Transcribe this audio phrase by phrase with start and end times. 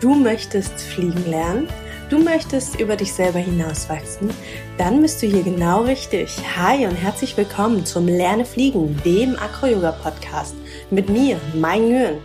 [0.00, 1.68] Du möchtest fliegen lernen?
[2.10, 4.28] Du möchtest über dich selber hinauswachsen?
[4.76, 6.36] Dann bist du hier genau richtig.
[6.54, 10.54] Hi und herzlich willkommen zum Lerne Fliegen, dem Acro-Yoga-Podcast.
[10.90, 12.18] Mit mir, Mai Nguyen.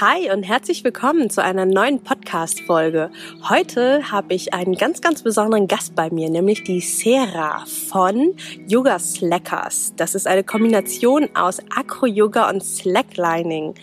[0.00, 3.10] Hi und herzlich willkommen zu einer neuen Podcast-Folge.
[3.48, 8.34] Heute habe ich einen ganz, ganz besonderen Gast bei mir, nämlich die Sera von
[8.66, 9.92] Yoga Slackers.
[9.96, 13.74] Das ist eine Kombination aus Acro-Yoga und Slacklining.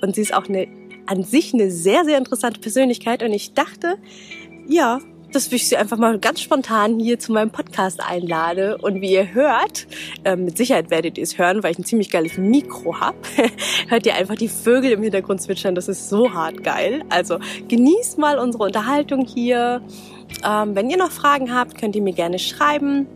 [0.00, 0.66] Und sie ist auch eine,
[1.06, 3.98] an sich eine sehr, sehr interessante Persönlichkeit und ich dachte,
[4.66, 5.00] ja,
[5.32, 8.78] dass ich sie einfach mal ganz spontan hier zu meinem Podcast einlade.
[8.78, 9.86] Und wie ihr hört,
[10.24, 13.16] äh, mit Sicherheit werdet ihr es hören, weil ich ein ziemlich geiles Mikro habe,
[13.88, 15.74] hört ihr einfach die Vögel im Hintergrund zwitschern.
[15.74, 17.02] Das ist so hart geil.
[17.08, 19.82] Also genießt mal unsere Unterhaltung hier.
[20.44, 23.06] Ähm, wenn ihr noch Fragen habt, könnt ihr mir gerne schreiben.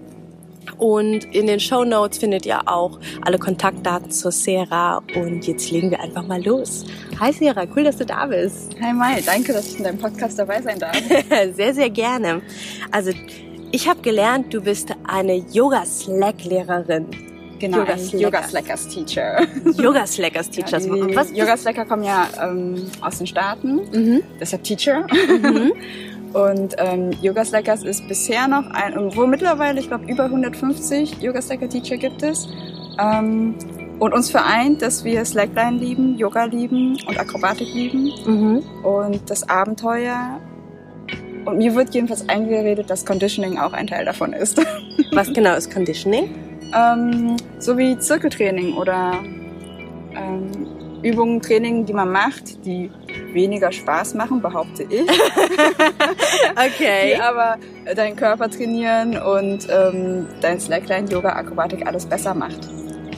[0.79, 5.03] Und in den Show Notes findet ihr auch alle Kontaktdaten zur Sera.
[5.15, 6.85] Und jetzt legen wir einfach mal los.
[7.21, 8.75] Hi Sera, cool, dass du da bist.
[8.83, 10.97] Hi Mai, danke, dass ich in deinem Podcast dabei sein darf.
[11.55, 12.43] sehr, sehr gerne.
[12.91, 13.12] Also
[13.71, 17.06] ich habe gelernt, du bist eine Yoga-Slack-Lehrerin.
[17.61, 18.12] Genau, Yoga, Slackers.
[18.21, 19.47] Yoga Slackers Teacher.
[19.77, 20.79] Yoga Slackers Teacher.
[20.81, 24.23] Ja, Was Yoga Slacker kommen ja ähm, aus den Staaten, mhm.
[24.41, 25.06] deshalb Teacher.
[25.43, 25.73] Mhm.
[26.34, 31.41] Und ähm, Yoga Slackers ist bisher noch ein, wo mittlerweile, ich glaube, über 150 Yoga
[31.41, 32.49] Slacker Teacher gibt es.
[32.99, 33.55] Ähm,
[33.98, 38.62] und uns vereint, dass wir Slackline lieben, Yoga lieben und Akrobatik lieben mhm.
[38.83, 40.41] und das Abenteuer.
[41.45, 44.61] Und mir wird jedenfalls eingeredet, dass Conditioning auch ein Teil davon ist.
[45.12, 46.31] Was genau ist Conditioning?
[46.75, 49.22] ähm, so wie Zirkeltraining oder
[50.15, 50.50] ähm,
[51.03, 52.91] Übungen, Training, die man macht, die
[53.33, 55.03] weniger Spaß machen, behaupte ich.
[56.53, 57.15] okay.
[57.15, 57.56] Die aber
[57.95, 62.69] deinen Körper trainieren und ähm, dein Slackline, Yoga, Akrobatik alles besser macht.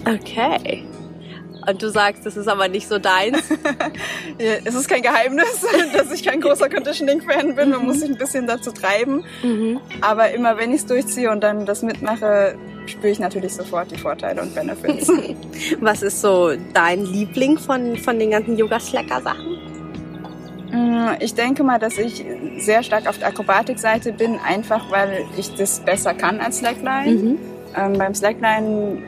[0.07, 0.85] Okay.
[1.69, 3.43] Und du sagst, das ist aber nicht so deins.
[4.39, 7.71] es ist kein Geheimnis, dass ich kein großer Conditioning-Fan bin.
[7.71, 9.25] Man muss sich ein bisschen dazu treiben.
[9.43, 9.81] Mhm.
[10.01, 13.99] Aber immer wenn ich es durchziehe und dann das mitmache, spüre ich natürlich sofort die
[13.99, 15.11] Vorteile und Benefits.
[15.81, 19.59] Was ist so dein Liebling von, von den ganzen Yoga-Slacker-Sachen?
[20.71, 22.25] Mm, ich denke mal, dass ich
[22.59, 27.11] sehr stark auf der Akrobatik-Seite bin, einfach weil ich das besser kann als Slackline.
[27.11, 27.39] Mhm.
[27.77, 29.03] Ähm, beim Slackline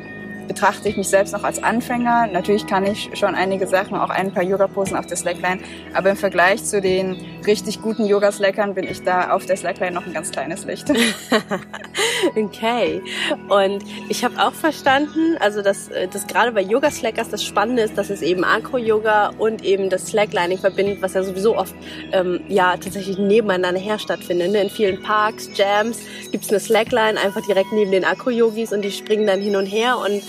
[0.49, 2.27] betrachte ich mich selbst noch als Anfänger.
[2.27, 5.61] Natürlich kann ich schon einige Sachen, auch ein paar Yoga-Posen auf der Slackline,
[5.95, 7.17] aber im Vergleich zu den
[7.47, 10.91] richtig guten Yoga-Slackern bin ich da auf der Slackline noch ein ganz kleines Licht.
[12.37, 13.03] okay.
[13.49, 17.97] Und ich habe auch verstanden, also dass, äh, dass gerade bei Yoga-Slackers das Spannende ist,
[17.97, 21.75] dass es eben Acro-Yoga und eben das Slacklining verbindet, was ja sowieso oft
[22.13, 24.53] ähm, ja tatsächlich nebeneinander her stattfindet.
[24.53, 24.63] Ne?
[24.63, 28.91] In vielen Parks, Jams gibt es eine Slackline einfach direkt neben den Acro-Yogis und die
[28.91, 30.23] springen dann hin und her und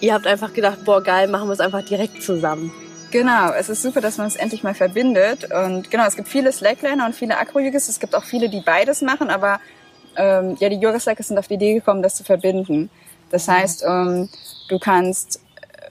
[0.00, 2.72] ihr habt einfach gedacht, boah geil, machen wir es einfach direkt zusammen.
[3.10, 5.48] Genau, es ist super, dass man es endlich mal verbindet.
[5.52, 7.88] Und genau, es gibt viele Slackliner und viele Acro-Yogis.
[7.88, 9.60] Es gibt auch viele, die beides machen, aber
[10.16, 12.90] ähm, ja, die Yoga-Slackers sind auf die Idee gekommen, das zu verbinden.
[13.30, 14.28] Das heißt, ähm,
[14.68, 15.90] du kannst äh,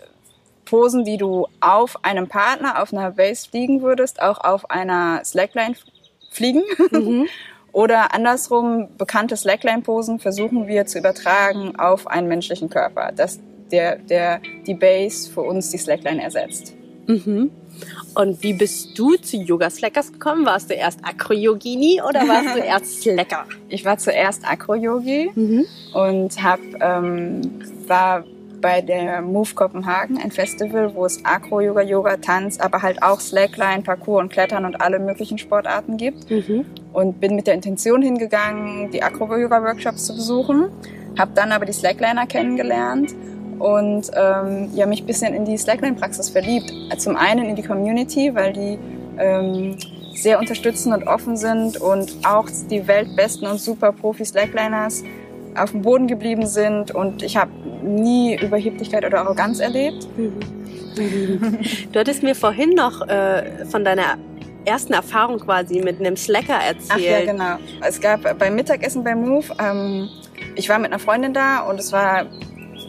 [0.66, 5.75] Posen, die du auf einem Partner, auf einer Base fliegen würdest, auch auf einer Slackline
[6.29, 6.63] fliegen.
[6.91, 7.28] Mhm.
[7.72, 13.11] Oder andersrum, bekannte Slackline-Posen versuchen wir zu übertragen auf einen menschlichen Körper.
[13.16, 13.40] Das
[13.73, 16.73] der, der die Base für uns die Slackline ersetzt.
[17.07, 17.51] Mhm.
[18.16, 20.45] Und wie bist du zu Yoga Slackers gekommen?
[20.45, 23.45] Warst du erst Acro-Yogini oder warst du erst Slacker?
[23.67, 25.66] Ich war zuerst Acro-Yogi mhm.
[25.94, 27.41] und hab, ähm,
[27.88, 28.23] war
[28.61, 33.81] bei der Move Kopenhagen, ein Festival, wo es Acro-Yoga, Yoga, Tanz, aber halt auch Slackline,
[33.81, 36.29] Parkour und Klettern und alle möglichen Sportarten gibt.
[36.29, 36.66] Mhm.
[36.94, 40.69] Und bin mit der Intention hingegangen, die Acro-Yoga-Workshops zu besuchen.
[41.17, 43.13] Hab dann aber die Slackliner kennengelernt
[43.59, 46.74] und ähm, ja, mich ein bisschen in die Slackline-Praxis verliebt.
[46.97, 48.80] Zum einen in die Community, weil die
[49.18, 49.78] ähm,
[50.14, 55.03] sehr unterstützend und offen sind und auch die weltbesten und super Profi-Slackliners
[55.56, 57.52] auf dem Boden geblieben sind und ich habe
[57.84, 60.08] nie Überheblichkeit oder Arroganz erlebt.
[61.91, 64.20] Du hattest mir vorhin noch äh, von deiner
[64.64, 66.90] ersten Erfahrung quasi mit einem Slacker erzählt.
[66.90, 67.55] Ach ja, genau.
[67.82, 70.08] Es gab beim Mittagessen bei Move, ähm,
[70.55, 72.26] ich war mit einer Freundin da und es war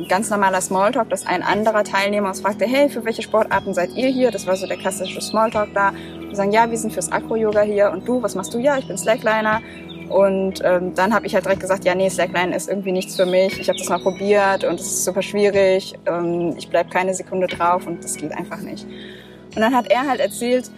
[0.08, 4.08] ganz normaler Smalltalk, dass ein anderer Teilnehmer uns fragte, hey, für welche Sportarten seid ihr
[4.08, 4.30] hier?
[4.30, 5.92] Das war so der klassische Smalltalk da.
[6.20, 7.90] Wir sagen, ja, wir sind fürs Acro-Yoga hier.
[7.90, 8.58] Und du, was machst du?
[8.58, 9.60] Ja, ich bin Slackliner.
[10.08, 13.26] Und ähm, dann habe ich halt direkt gesagt, ja, nee, Slackline ist irgendwie nichts für
[13.26, 13.58] mich.
[13.58, 15.94] Ich habe das mal probiert und es ist super schwierig.
[16.06, 18.84] Ähm, ich bleib keine Sekunde drauf und das geht einfach nicht.
[18.84, 20.70] Und dann hat er halt erzählt,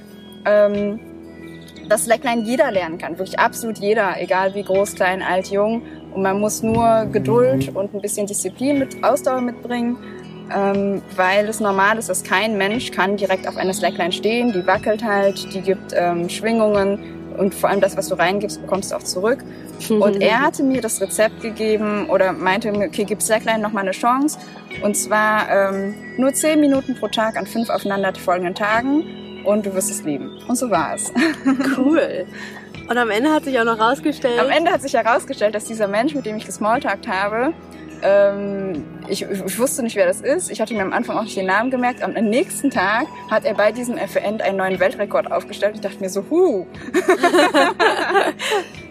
[0.45, 1.01] ähm,
[1.89, 3.19] dass Slackline jeder lernen kann.
[3.19, 5.83] Wirklich absolut jeder, egal wie groß, klein, alt, jung.
[6.17, 9.99] Und man muss nur Geduld und ein bisschen Disziplin mit Ausdauer mitbringen.
[10.55, 14.53] ähm, weil es normal ist, dass kein Mensch kann direkt auf einer Slackline stehen.
[14.53, 17.01] Die wackelt halt, die gibt ähm, Schwingungen
[17.37, 19.41] und vor allem das, was du reingibst, bekommst du auch zurück.
[19.91, 23.83] Und er hatte mir das Rezept gegeben oder meinte mir, okay, gib Slackline noch mal
[23.83, 24.39] eine Chance.
[24.83, 29.91] Und zwar ähm, nur zehn Minuten pro Tag an fünf aufeinanderfolgenden Tagen und du wirst
[29.91, 30.31] es lieben.
[30.49, 31.12] Und so war es.
[31.77, 32.25] Cool.
[32.88, 34.38] Und am Ende hat sich auch noch rausgestellt.
[34.38, 37.53] Am Ende hat sich herausgestellt, dass dieser Mensch, mit dem ich gesmalltalkt habe,
[38.03, 40.50] ähm, ich, ich, wusste nicht, wer das ist.
[40.50, 42.03] Ich hatte mir am Anfang auch nicht den Namen gemerkt.
[42.03, 45.77] Am nächsten Tag hat er bei diesem Event einen neuen Weltrekord aufgestellt.
[45.77, 46.67] Ich dachte mir so, huh.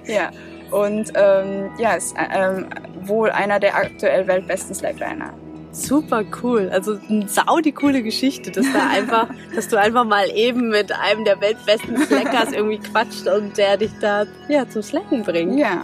[0.06, 0.32] ja.
[0.72, 2.68] Und ähm, ja, ist ähm,
[3.02, 5.34] wohl einer der aktuell weltbesten Slackliner.
[5.76, 6.70] Super cool.
[6.72, 10.92] Also eine sau die coole Geschichte, dass da einfach, dass du einfach mal eben mit
[10.92, 15.60] einem der weltbesten Slackers irgendwie quatscht und der dich da ja zum Slacken bringt.
[15.60, 15.82] Ja.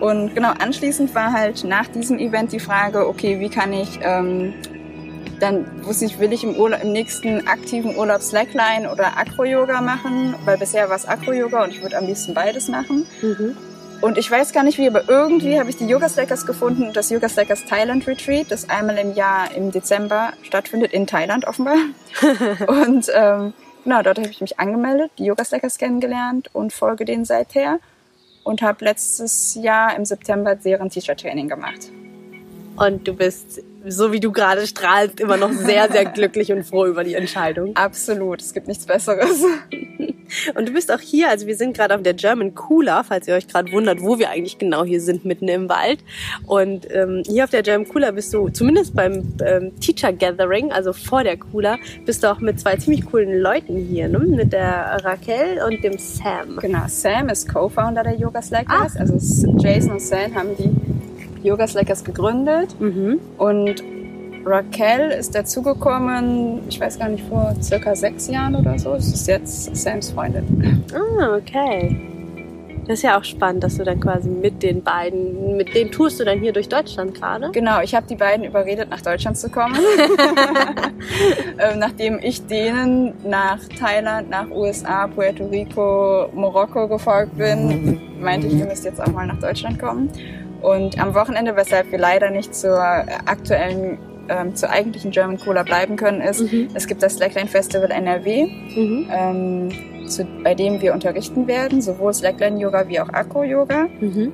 [0.00, 4.54] Und genau anschließend war halt nach diesem Event die Frage, okay, wie kann ich ähm,
[5.40, 10.34] dann wusste ich, will ich im, Urlaub, im nächsten aktiven Urlaub Slackline oder Acro-Yoga machen,
[10.44, 13.06] weil bisher war es Acro-Yoga und ich würde am liebsten beides machen.
[13.22, 13.56] Mhm.
[14.00, 17.10] Und ich weiß gar nicht wie, aber irgendwie habe ich die Yoga Slackers gefunden, das
[17.10, 21.78] Yoga Slackers Thailand Retreat, das einmal im Jahr im Dezember stattfindet, in Thailand offenbar.
[22.68, 27.24] und ähm, genau, dort habe ich mich angemeldet, die Yoga Slackers kennengelernt und folge denen
[27.24, 27.80] seither.
[28.44, 31.90] Und habe letztes Jahr im September deren Teacher-Training gemacht.
[32.76, 36.86] Und du bist, so wie du gerade strahlst, immer noch sehr, sehr glücklich und froh
[36.86, 37.76] über die Entscheidung.
[37.76, 39.44] Absolut, es gibt nichts Besseres.
[40.54, 43.34] Und du bist auch hier, also wir sind gerade auf der German Cooler, falls ihr
[43.34, 46.00] euch gerade wundert, wo wir eigentlich genau hier sind, mitten im Wald.
[46.46, 50.92] Und ähm, hier auf der German Cooler bist du, zumindest beim ähm, Teacher Gathering, also
[50.92, 54.18] vor der Cooler, bist du auch mit zwei ziemlich coolen Leuten hier, ne?
[54.18, 56.56] mit der Raquel und dem Sam.
[56.60, 59.00] Genau, Sam ist Co-Founder der Yoga Slackers, ah.
[59.00, 59.14] also
[59.58, 60.87] Jason und Sam haben die
[61.42, 63.20] Yoga Slackers gegründet mhm.
[63.38, 63.82] und
[64.44, 68.94] Raquel ist dazugekommen, ich weiß gar nicht, vor circa sechs Jahren oder so.
[68.94, 70.84] Das ist jetzt Sams Freundin.
[70.94, 72.00] Ah, okay.
[72.88, 76.18] Das ist ja auch spannend, dass du dann quasi mit den beiden, mit denen tust
[76.20, 77.50] du dann hier durch Deutschland gerade?
[77.52, 79.76] Genau, ich habe die beiden überredet, nach Deutschland zu kommen.
[81.58, 88.54] ähm, nachdem ich denen nach Thailand, nach USA, Puerto Rico, Marokko gefolgt bin, meinte ich,
[88.54, 90.08] ihr müsst jetzt auch mal nach Deutschland kommen.
[90.60, 95.96] Und am Wochenende, weshalb wir leider nicht zur aktuellen ähm, zur eigentlichen German Cola bleiben
[95.96, 96.68] können, ist, mhm.
[96.74, 99.08] es gibt das Slackline Festival NRW, mhm.
[99.10, 103.86] ähm, zu, bei dem wir unterrichten werden, sowohl Slackline Yoga wie auch Akro Yoga.
[104.00, 104.32] Mhm.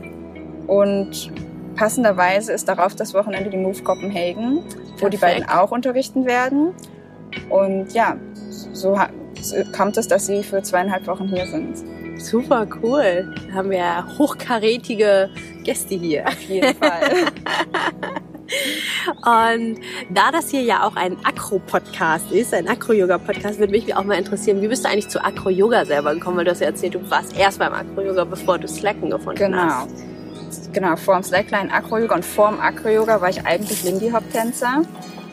[0.67, 1.31] Und
[1.77, 5.13] passenderweise ist darauf das Wochenende die Move Copenhagen, wo Perfekt.
[5.13, 6.75] die beiden auch unterrichten werden.
[7.51, 8.17] Und ja,
[8.51, 8.99] so, so
[9.77, 11.77] kommt es, dass sie für zweieinhalb Wochen hier sind.
[12.25, 13.35] Super cool.
[13.49, 15.29] Da haben wir hochkarätige
[15.63, 16.27] Gäste hier.
[16.27, 17.27] Auf jeden Fall.
[19.07, 19.79] Und
[20.11, 24.63] da das hier ja auch ein Akro-Podcast ist, ein Akro-Yoga-Podcast, würde mich auch mal interessieren,
[24.63, 26.39] wie bist du eigentlich zu Akro-Yoga selber gekommen?
[26.39, 29.59] Weil du hast ja erzählt, du warst erst beim Akro-Yoga, bevor du Slacken gefunden genau.
[29.59, 29.91] hast.
[30.73, 34.83] Genau, vor dem Slackline Akro-Yoga und vor dem Akro-Yoga war ich eigentlich Lindy-Hop-Tänzer.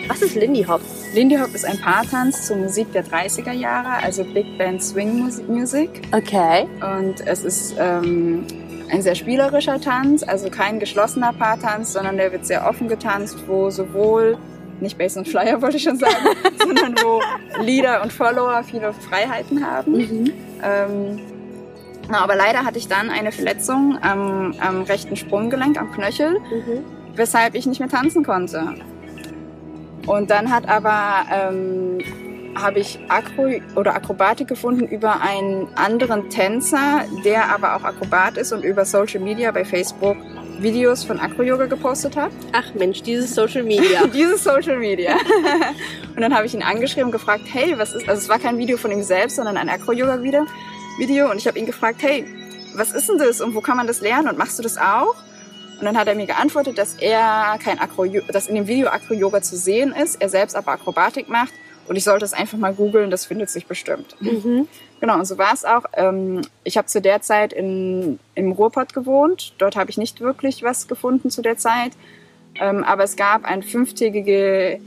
[0.08, 0.82] Was ist Lindy Hop?
[1.14, 5.90] Lindy Hop ist ein Paartanz zur Musik der 30er Jahre, also Big Band Swing Music.
[6.12, 6.68] Okay.
[6.82, 8.46] Und es ist ähm,
[8.92, 13.70] ein sehr spielerischer Tanz, also kein geschlossener Paartanz, sondern der wird sehr offen getanzt, wo
[13.70, 14.38] sowohl
[14.80, 16.16] nicht Bass und Flyer wollte ich schon sagen,
[16.58, 17.22] sondern wo
[17.62, 19.94] Leader und Follower viele Freiheiten haben.
[19.94, 20.34] Mhm.
[20.64, 21.20] Ähm,
[22.12, 26.84] aber leider hatte ich dann eine Verletzung am, am rechten Sprunggelenk, am Knöchel, mhm.
[27.16, 28.76] weshalb ich nicht mehr tanzen konnte.
[30.08, 32.00] Und dann hat aber ähm,
[32.56, 38.52] habe ich Akro oder Akrobatik gefunden über einen anderen Tänzer, der aber auch Akrobat ist
[38.52, 40.18] und über Social Media bei Facebook
[40.60, 42.32] Videos von Acro-Yoga gepostet hat.
[42.52, 44.06] Ach Mensch, dieses Social Media.
[44.14, 45.16] dieses Social Media.
[46.16, 48.58] und dann habe ich ihn angeschrieben und gefragt, hey, was ist, also es war kein
[48.58, 50.46] Video von ihm selbst, sondern ein Acro-Yoga-Video.
[51.00, 52.26] Video und ich habe ihn gefragt, hey,
[52.76, 55.16] was ist denn das und wo kann man das lernen und machst du das auch?
[55.82, 59.42] Und dann hat er mir geantwortet, dass er kein Acro, dass in dem Video Acro-Yoga
[59.42, 61.54] zu sehen ist, er selbst aber Akrobatik macht
[61.88, 64.16] und ich sollte es einfach mal googeln, das findet sich bestimmt.
[64.20, 64.68] Mhm.
[65.00, 65.86] Genau, und so war es auch.
[65.94, 69.56] Ähm, ich habe zu der Zeit in, im Ruhrpott gewohnt.
[69.58, 71.94] Dort habe ich nicht wirklich was gefunden zu der Zeit.
[72.60, 74.80] Ähm, aber es gab ein fünftägige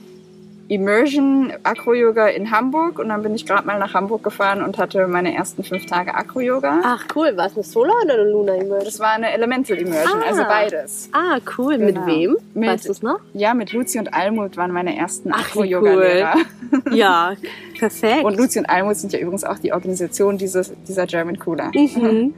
[0.69, 5.07] Immersion Acro-Yoga in Hamburg und dann bin ich gerade mal nach Hamburg gefahren und hatte
[5.07, 6.81] meine ersten fünf Tage Acro-Yoga.
[6.83, 8.85] Ach cool, war es eine Solar oder eine Luna Immersion?
[8.85, 10.29] Das war eine Elemental Immersion, also ah.
[10.29, 11.09] also beides.
[11.13, 11.79] Ah, cool.
[11.79, 12.01] Genau.
[12.01, 12.37] Mit wem?
[12.55, 13.21] Mit, weißt du es noch?
[13.35, 16.37] Ja, mit Luzi und Almut waren meine ersten Acro-Yoga-Lehrer.
[16.73, 16.83] Cool.
[16.97, 17.35] ja,
[17.79, 18.25] perfekt.
[18.25, 21.71] Und Luzi und Almut sind ja übrigens auch die Organisation dieses, dieser German Cooler.
[21.75, 22.33] Mhm.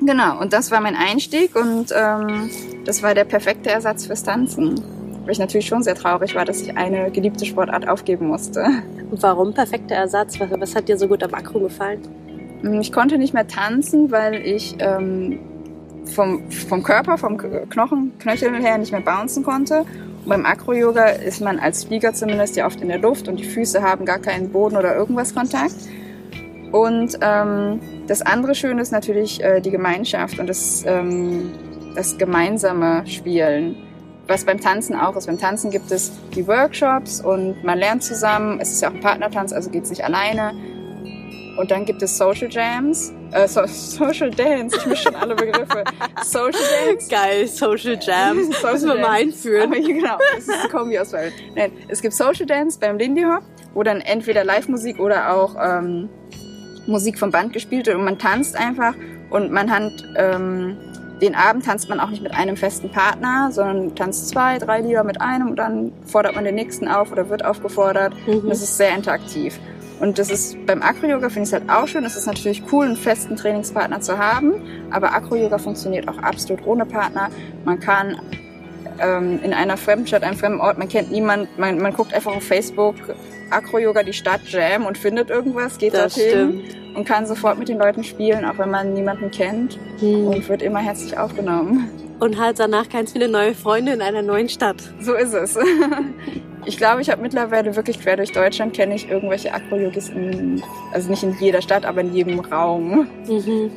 [0.00, 2.50] Genau, und das war mein Einstieg und ähm,
[2.84, 4.82] das war der perfekte Ersatz fürs Tanzen.
[5.24, 8.64] Weil ich natürlich schon sehr traurig war, dass ich eine geliebte Sportart aufgeben musste.
[9.10, 10.38] Und warum perfekter Ersatz?
[10.38, 12.00] Was, was hat dir so gut am Akro gefallen?
[12.60, 15.38] Hm, ich konnte nicht mehr tanzen, weil ich ähm,
[16.04, 19.80] vom, vom Körper, vom Knochen, Knöchel her nicht mehr bouncen konnte.
[19.80, 23.44] Und beim Acro-Yoga ist man als Flieger zumindest ja oft in der Luft und die
[23.44, 25.76] Füße haben gar keinen Boden oder irgendwas Kontakt.
[26.72, 31.52] Und ähm, das andere Schöne ist natürlich äh, die Gemeinschaft und das, ähm,
[31.94, 33.76] das gemeinsame Spielen.
[34.26, 35.26] Was beim Tanzen auch ist.
[35.26, 38.58] Beim Tanzen gibt es die Workshops und man lernt zusammen.
[38.60, 40.52] Es ist ja auch ein Partnertanz, also geht es nicht alleine.
[41.56, 43.12] Und dann gibt es Social Jams.
[43.32, 45.84] Äh, so, Social Dance, ich mische schon alle Begriffe.
[46.22, 47.08] Social Dance.
[47.08, 48.46] Geil, Social Jams.
[48.56, 49.72] Social Müssen wir mal einführen.
[49.72, 51.32] Aber, genau, das ist eine Kombi aus beiden.
[51.54, 53.42] Nein, es gibt Social Dance beim Lindy Hop,
[53.74, 56.08] wo dann entweder Live-Musik oder auch ähm,
[56.86, 58.94] Musik vom Band gespielt wird und man tanzt einfach
[59.30, 60.76] und man hat ähm,
[61.24, 65.04] den Abend tanzt man auch nicht mit einem festen Partner, sondern tanzt zwei, drei Lieder
[65.04, 68.14] mit einem und dann fordert man den nächsten auf oder wird aufgefordert.
[68.26, 68.48] Mhm.
[68.48, 69.58] Das ist sehr interaktiv.
[70.00, 72.04] Und das ist beim Acro-Yoga finde ich es halt auch schön.
[72.04, 74.52] Es ist natürlich cool, einen festen Trainingspartner zu haben,
[74.90, 77.30] aber Acro-Yoga funktioniert auch absolut ohne Partner.
[77.64, 78.20] Man kann
[78.98, 82.34] ähm, in einer fremden Stadt, einem fremden Ort, man kennt niemanden, man, man guckt einfach
[82.34, 82.94] auf Facebook
[83.50, 86.96] Acro-Yoga die Stadt Jam und findet irgendwas, geht das dorthin stimmt.
[86.96, 90.26] und kann sofort mit den Leuten spielen, auch wenn man niemanden kennt hm.
[90.26, 91.90] und wird immer herzlich aufgenommen.
[92.20, 94.76] Und halt danach ganz viele neue Freunde in einer neuen Stadt.
[95.00, 95.58] So ist es.
[96.66, 100.10] Ich glaube, ich habe mittlerweile wirklich quer durch Deutschland kenne ich irgendwelche Acro-Yogis,
[100.92, 103.06] also nicht in jeder Stadt, aber in jedem Raum.
[103.28, 103.70] Mhm.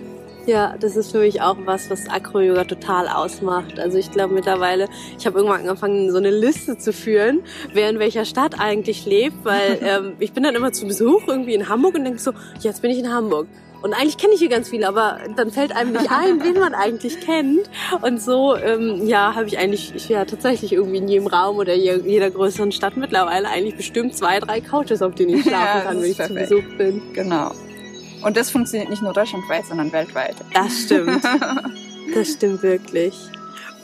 [0.48, 3.82] Ja, das ist für mich auch was, was Acro-Yoga total ausmacht.
[3.82, 4.88] Also ich glaube mittlerweile,
[5.20, 7.42] ich habe irgendwann angefangen, so eine Liste zu führen,
[7.74, 11.54] wer in welcher Stadt eigentlich lebt, weil ähm, ich bin dann immer zu Besuch irgendwie
[11.54, 13.48] in Hamburg und denke so, jetzt bin ich in Hamburg.
[13.82, 16.74] Und eigentlich kenne ich hier ganz viele, aber dann fällt einem nicht ein, wen man
[16.74, 17.70] eigentlich kennt.
[18.02, 21.76] Und so, ähm, ja, habe ich eigentlich, ich ja tatsächlich irgendwie in jedem Raum oder
[21.76, 26.02] jeder größeren Stadt mittlerweile eigentlich bestimmt zwei, drei Couches, auf denen ich schlafen ja, kann,
[26.02, 26.48] wenn ich perfekt.
[26.48, 27.02] zu Besuch bin.
[27.14, 27.52] Genau.
[28.22, 30.36] Und das funktioniert nicht nur deutschlandweit, sondern weltweit.
[30.54, 31.24] Das stimmt.
[32.14, 33.14] Das stimmt wirklich.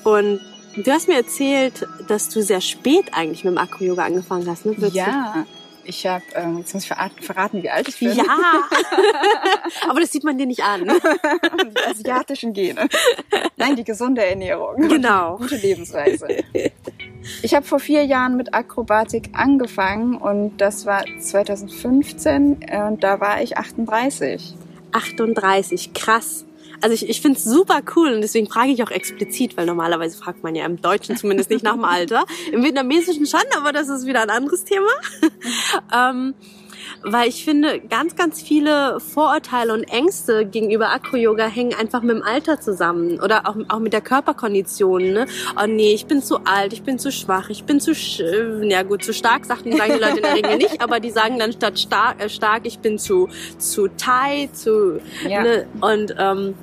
[0.06, 0.40] Und
[0.78, 4.76] du hast mir erzählt, dass du sehr spät eigentlich mit dem Akro-Yoga angefangen hast, ne?
[4.94, 5.46] Ja.
[5.86, 8.14] Ich habe, ähm, jetzt muss ich verraten, wie alt ich bin.
[8.14, 8.24] Ja,
[9.90, 10.86] aber das sieht man dir nicht an.
[10.86, 12.88] die asiatischen Gene.
[13.58, 14.88] Nein, die gesunde Ernährung.
[14.88, 15.36] Genau.
[15.36, 16.28] Gute Lebensweise.
[17.42, 23.42] Ich habe vor vier Jahren mit Akrobatik angefangen und das war 2015 und da war
[23.42, 24.56] ich 38.
[24.92, 26.46] 38, krass.
[26.82, 30.18] Also ich, ich finde es super cool und deswegen frage ich auch explizit, weil normalerweise
[30.18, 32.26] fragt man ja im Deutschen zumindest nicht nach dem Alter.
[32.52, 34.90] Im Vietnamesischen schon, aber das ist wieder ein anderes Thema.
[35.96, 36.34] ähm,
[37.02, 42.24] weil ich finde, ganz, ganz viele Vorurteile und Ängste gegenüber Acro-Yoga hängen einfach mit dem
[42.24, 45.14] Alter zusammen oder auch, auch mit der Körperkondition.
[45.14, 45.26] Ne?
[45.62, 47.94] Oh nee, ich bin zu alt, ich bin zu schwach, ich bin zu,
[48.64, 51.54] ja gut, zu stark, sagen die Leute in der Regel nicht, aber die sagen dann
[51.54, 55.44] statt stark, äh, stark ich bin zu, zu tight, zu, ja.
[55.44, 55.68] ne?
[55.82, 56.56] und, ähm,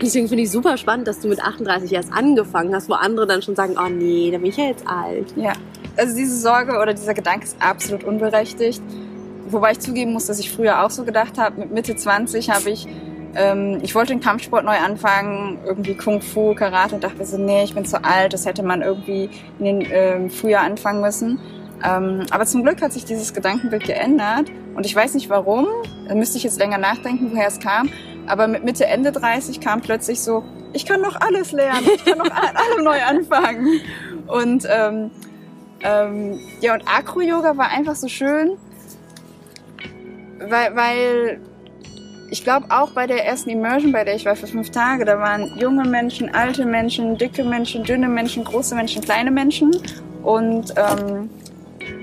[0.00, 3.42] Deswegen finde ich super spannend, dass du mit 38 erst angefangen hast, wo andere dann
[3.42, 5.32] schon sagen, oh nee, da bin ich ja jetzt alt.
[5.36, 5.52] Ja,
[5.96, 8.82] also diese Sorge oder dieser Gedanke ist absolut unberechtigt.
[9.48, 11.60] Wobei ich zugeben muss, dass ich früher auch so gedacht habe.
[11.60, 12.86] Mit Mitte 20 habe ich,
[13.34, 17.64] ähm, ich wollte den Kampfsport neu anfangen, irgendwie Kung Fu, Karate und dachte so, nee,
[17.64, 21.38] ich bin zu alt, das hätte man irgendwie in den ähm, Frühjahr anfangen müssen.
[21.84, 25.66] Ähm, aber zum Glück hat sich dieses Gedankenbild geändert und ich weiß nicht warum,
[26.08, 27.90] da müsste ich jetzt länger nachdenken, woher es kam,
[28.26, 32.18] aber mit Mitte, Ende 30 kam plötzlich so, ich kann noch alles lernen, ich kann
[32.18, 33.80] noch alle neu anfangen.
[34.26, 35.10] Und ähm,
[35.82, 38.56] ähm, ja, und Acro-Yoga war einfach so schön,
[40.40, 41.40] weil, weil
[42.30, 45.18] ich glaube auch bei der ersten Immersion, bei der ich war für fünf Tage, da
[45.18, 49.70] waren junge Menschen, alte Menschen, dicke Menschen, dünne Menschen, große Menschen, kleine Menschen.
[50.22, 51.30] Und ähm,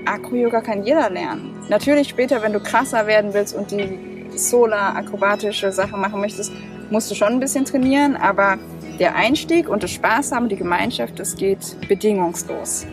[0.06, 1.54] Acro-Yoga kann jeder lernen.
[1.68, 3.98] Natürlich später, wenn du krasser werden willst und die
[4.36, 6.52] Solar-akrobatische Sachen machen möchtest,
[6.90, 8.58] musst du schon ein bisschen trainieren, aber
[8.98, 12.86] der Einstieg und das Spaß haben, die Gemeinschaft, das geht bedingungslos.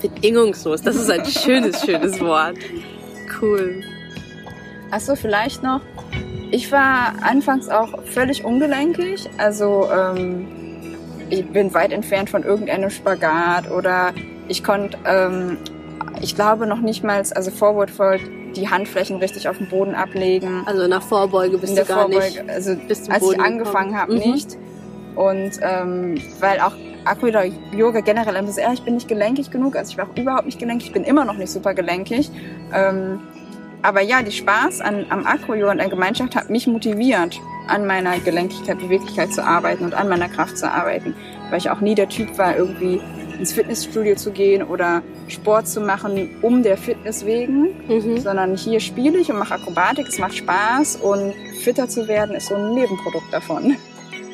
[0.00, 2.56] Bedingungslos, das ist ein schönes, schönes Wort.
[3.40, 3.82] Cool.
[4.96, 5.82] Achso, vielleicht noch.
[6.50, 9.28] Ich war anfangs auch völlig ungelenkig.
[9.36, 10.48] Also ähm,
[11.28, 14.14] ich bin weit entfernt von irgendeinem Spagat oder
[14.48, 15.58] ich konnte, ähm,
[16.22, 18.22] ich glaube noch nicht mal, also Forward Fold,
[18.56, 20.62] die Handflächen richtig auf dem Boden ablegen.
[20.64, 22.48] Also nach Vorbeuge bist in du gar Vorbeuge, nicht.
[22.48, 22.70] Also
[23.10, 24.32] als Boden ich angefangen habe, mhm.
[24.32, 24.56] nicht.
[25.14, 26.72] Und ähm, weil auch
[27.04, 30.16] Aquila Yoga generell immer so, ja, ich bin nicht gelenkig genug, also ich war auch
[30.16, 32.30] überhaupt nicht gelenkig, ich bin immer noch nicht super gelenkig.
[32.72, 33.20] Ähm,
[33.86, 37.38] aber ja, die Spaß an, am Acro-Yoga und an Gemeinschaft hat mich motiviert,
[37.68, 41.14] an meiner Gelenkigkeit, Beweglichkeit zu arbeiten und an meiner Kraft zu arbeiten.
[41.50, 43.00] Weil ich auch nie der Typ war, irgendwie
[43.38, 48.18] ins Fitnessstudio zu gehen oder Sport zu machen um der Fitness wegen, Mhm.
[48.18, 52.48] sondern hier spiele ich und mache Akrobatik, es macht Spaß und fitter zu werden ist
[52.48, 53.76] so ein Nebenprodukt davon.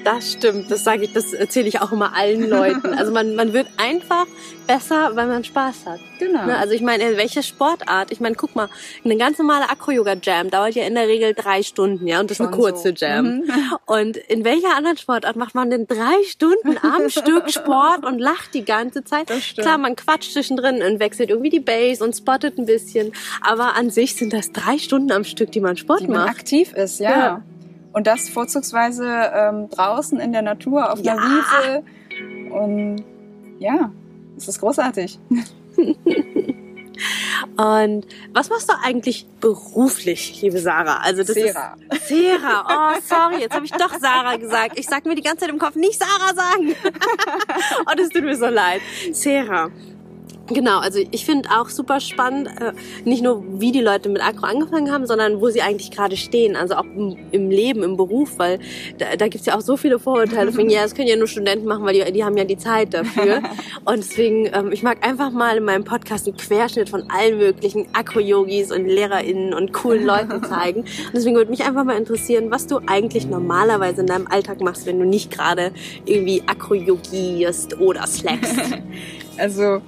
[0.05, 2.93] Das stimmt, das sage ich, das erzähle ich auch immer allen Leuten.
[3.03, 4.27] Also man, man wird einfach
[4.67, 6.01] besser, weil man Spaß hat.
[6.19, 6.45] Genau.
[6.47, 6.57] Ne?
[6.57, 8.13] Also ich meine, welche Sportart?
[8.13, 8.69] Ich meine, guck mal,
[9.05, 12.47] eine ganz normale Acro-Yoga-Jam dauert ja in der Regel drei Stunden, ja, und das ist
[12.47, 13.05] eine Schon kurze so.
[13.05, 13.39] Jam.
[13.39, 13.53] Mhm.
[13.87, 18.55] Und in welcher anderen Sportart macht man denn drei Stunden am Stück Sport und lacht
[18.55, 19.29] die ganze Zeit?
[19.29, 19.67] Das stimmt.
[19.67, 23.91] Klar, man quatscht zwischendrin und wechselt irgendwie die Base und spottet ein bisschen, aber an
[23.91, 26.29] sich sind das drei Stunden am Stück, die man Sport die man macht.
[26.31, 27.11] aktiv ist, ja.
[27.11, 27.43] Ja.
[27.93, 31.15] Und das vorzugsweise ähm, draußen in der Natur, auf Ja.
[31.15, 32.53] der Wiese.
[32.55, 33.05] Und
[33.59, 33.91] ja,
[34.37, 35.19] es ist großartig.
[37.57, 40.99] Und was machst du eigentlich beruflich, liebe Sarah?
[41.03, 41.77] Also das Sarah.
[41.91, 42.09] ist
[42.41, 42.95] Sarah.
[42.97, 44.79] Oh, sorry, jetzt habe ich doch Sarah gesagt.
[44.79, 46.75] Ich sag mir die ganze Zeit im Kopf nicht Sarah sagen.
[47.87, 48.81] oh, das tut mir so leid.
[49.13, 49.71] Sarah.
[50.53, 52.73] Genau, also ich finde auch super spannend, äh,
[53.05, 56.57] nicht nur wie die Leute mit Agro angefangen haben, sondern wo sie eigentlich gerade stehen,
[56.57, 58.59] also auch im, im Leben, im Beruf, weil
[58.99, 61.67] da, da gibt's ja auch so viele Vorurteile von, ja, das können ja nur Studenten
[61.67, 63.43] machen, weil die, die haben ja die Zeit dafür.
[63.85, 67.87] Und deswegen, ähm, ich mag einfach mal in meinem Podcast einen Querschnitt von allen möglichen
[67.93, 70.81] Agro-Yogis und LehrerInnen und coolen Leuten zeigen.
[70.81, 74.87] Und deswegen würde mich einfach mal interessieren, was du eigentlich normalerweise in deinem Alltag machst,
[74.87, 75.73] wenn du nicht gerade
[76.05, 78.57] irgendwie Agro-Yogist oder slackst.
[79.39, 79.81] Also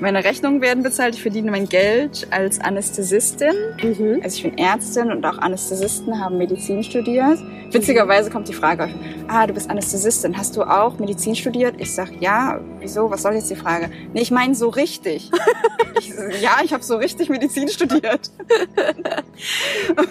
[0.00, 3.54] meine Rechnungen werden bezahlt, ich verdiene mein Geld als Anästhesistin.
[3.82, 4.20] mhm.
[4.22, 7.38] Also ich bin Ärztin und auch Anästhesisten haben Medizin studiert.
[7.70, 8.88] Witzigerweise kommt die Frage,
[9.28, 11.74] ah, du bist Anästhesistin, hast du auch Medizin studiert?
[11.78, 13.90] Ich sag, ja, wieso, was soll jetzt die Frage?
[14.12, 15.30] Nee, ich meine so richtig.
[15.98, 16.08] ich,
[16.40, 18.30] ja, ich habe so richtig Medizin studiert.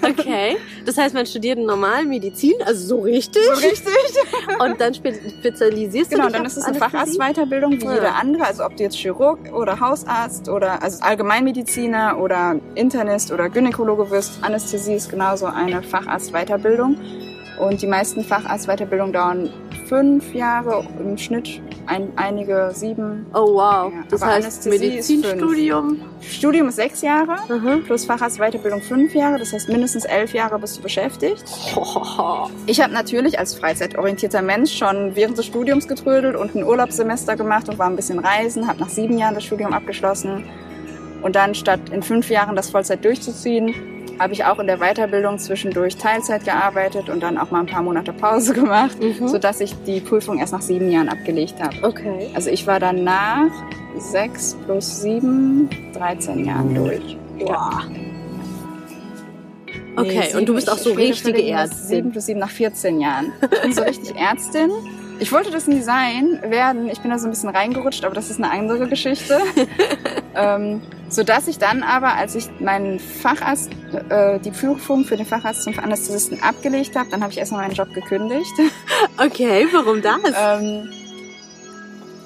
[0.01, 0.57] Okay.
[0.85, 3.43] Das heißt, man studiert normal Medizin, also so richtig.
[3.43, 3.93] So richtig?
[4.59, 6.79] Und dann spe spezialisierst Genau, du dich dann auf ist es eine?
[6.79, 7.93] Facharztweiterbildung wie Ja.
[7.95, 8.45] jede andere.
[8.45, 14.43] Also ob du jetzt Chirurg oder Hausarzt oder also Allgemeinmediziner oder Internist oder Gynäkologe wirst,
[14.43, 16.97] Anästhesie ist genauso eine Facharztweiterbildung.
[17.59, 19.49] Und die meisten Facharztweiterbildungen dauern
[19.87, 23.25] fünf Jahre im Schnitt, ein, einige sieben.
[23.33, 23.91] Oh wow.
[23.91, 25.97] Ja, das heißt Anästhesie Medizinstudium.
[26.21, 27.83] Studium ist sechs Jahre Mhm.
[27.83, 29.39] plus Facharztweiterbildung fünf Jahre.
[29.39, 31.43] Das heißt mindestens elf Jahre bist du beschäftigt.
[32.67, 37.67] Ich habe natürlich als freizeitorientierter Mensch schon während des Studiums getrödelt und ein Urlaubssemester gemacht
[37.67, 40.43] und war ein bisschen reisen, habe nach sieben Jahren das Studium abgeschlossen.
[41.21, 43.73] Und dann statt in fünf Jahren das Vollzeit durchzuziehen,
[44.19, 47.81] habe ich auch in der Weiterbildung zwischendurch Teilzeit gearbeitet und dann auch mal ein paar
[47.81, 49.27] Monate Pause gemacht, Mhm.
[49.27, 51.75] sodass ich die Prüfung erst nach sieben Jahren abgelegt habe.
[51.83, 52.29] Okay.
[52.35, 53.47] Also ich war dann nach
[53.97, 57.17] sechs plus sieben, 13 Jahren durch.
[57.39, 57.83] Boah.
[57.89, 58.05] Nee,
[59.95, 61.87] Okay, sieben- und du bist auch so richtige Ärztin.
[61.87, 63.33] Sieben plus sieben nach 14 Jahren.
[63.41, 64.69] Ich bin so richtig Ärztin.
[65.19, 66.87] Ich wollte das nie sein, werden.
[66.89, 69.37] Ich bin da so ein bisschen reingerutscht, aber das ist eine andere Geschichte.
[70.35, 73.71] ähm, so dass ich dann aber, als ich meinen Facharzt,
[74.09, 77.75] äh, die Prüfung für den Facharzt zum Anästhesisten abgelegt habe, dann habe ich erstmal meinen
[77.75, 78.53] Job gekündigt.
[79.17, 80.21] Okay, warum das?
[80.37, 80.89] ähm,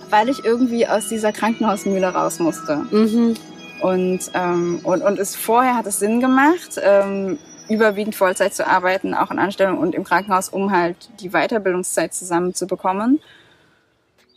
[0.10, 2.78] weil ich irgendwie aus dieser Krankenhausmühle raus musste.
[2.92, 3.36] Mhm.
[3.82, 9.14] Und, ähm, und, und es vorher hat es Sinn gemacht, ähm, überwiegend Vollzeit zu arbeiten,
[9.14, 13.22] auch in Anstellung und im Krankenhaus, um halt die Weiterbildungszeit zusammenzubekommen.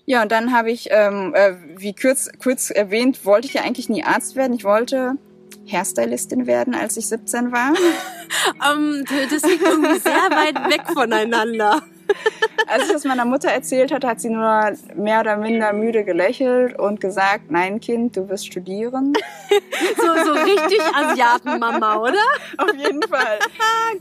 [0.06, 3.88] Ja, und dann habe ich, ähm, äh, wie kurz, kurz erwähnt, wollte ich ja eigentlich
[3.88, 4.54] nie Arzt werden.
[4.54, 5.18] Ich wollte
[5.70, 7.74] Hairstylistin werden, als ich 17 war.
[8.70, 11.80] Ähm, das liegt irgendwie sehr weit weg voneinander.
[12.68, 16.78] Als ich das meiner Mutter erzählt hatte, hat sie nur mehr oder minder müde gelächelt
[16.78, 19.12] und gesagt, nein Kind, du wirst studieren.
[19.96, 22.18] So, so richtig Asiatenmama, oder?
[22.58, 23.38] Auf jeden Fall.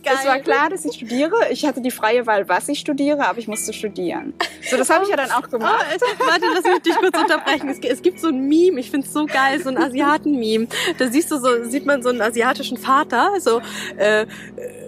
[0.04, 0.16] Geil.
[0.20, 1.36] Es war klar, dass ich studiere.
[1.52, 4.34] Ich hatte die freie Wahl, was ich studiere, aber ich musste studieren.
[4.70, 5.86] So, das habe ich ja dann auch Oh, gemacht.
[5.90, 7.70] Alter, warte, lass mich dich kurz unterbrechen.
[7.70, 10.68] Es, es gibt so ein Meme, ich find's so geil, so ein Asiaten-Meme.
[10.98, 13.62] Da siehst du so, sieht man so einen asiatischen Vater, so,
[13.98, 14.26] äh,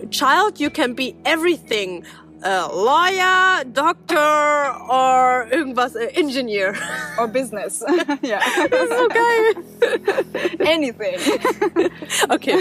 [0.09, 2.03] Child, you can be everything.
[2.39, 6.73] Uh, lawyer, doctor or irgendwas, äh, engineer.
[7.17, 7.83] Or business.
[8.21, 8.37] ja.
[8.69, 10.69] Das ist so geil.
[10.71, 11.17] Anything.
[12.29, 12.55] Okay.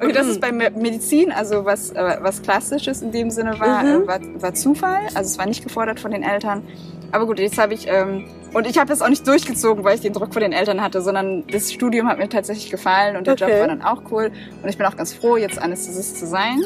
[0.00, 3.82] Okay, das ist bei Me- Medizin, also was, äh, was Klassisches in dem Sinne war,
[3.82, 4.02] Mhm.
[4.04, 5.00] äh, war, war Zufall.
[5.14, 6.62] Also es war nicht gefordert von den Eltern.
[7.10, 10.02] Aber gut, jetzt habe ich, ähm, und ich habe das auch nicht durchgezogen, weil ich
[10.02, 13.34] den Druck von den Eltern hatte, sondern das Studium hat mir tatsächlich gefallen und der
[13.34, 13.50] Okay.
[13.50, 14.30] Job war dann auch cool.
[14.62, 16.62] Und ich bin auch ganz froh, jetzt Anästhesist zu sein.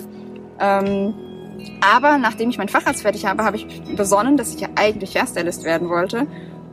[0.61, 1.15] Ähm,
[1.81, 5.65] aber nachdem ich meinen Facharzt fertig habe, habe ich besonnen, dass ich ja eigentlich Hairstylist
[5.65, 6.27] werden wollte.